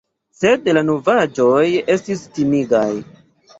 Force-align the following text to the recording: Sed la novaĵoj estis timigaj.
Sed 0.37 0.69
la 0.77 0.83
novaĵoj 0.87 1.61
estis 1.99 2.25
timigaj. 2.41 2.85